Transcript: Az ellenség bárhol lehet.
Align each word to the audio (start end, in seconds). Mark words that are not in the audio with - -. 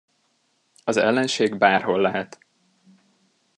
Az 0.83 0.97
ellenség 0.97 1.57
bárhol 1.57 2.01
lehet. 2.01 2.45